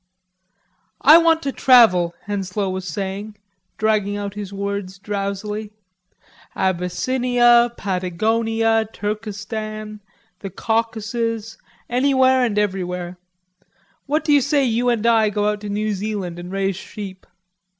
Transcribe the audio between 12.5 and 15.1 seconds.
everywhere. What do you say you and